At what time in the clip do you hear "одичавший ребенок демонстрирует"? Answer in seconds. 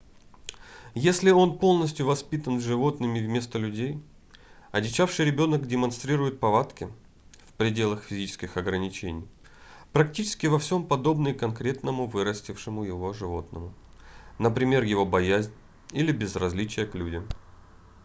4.71-6.39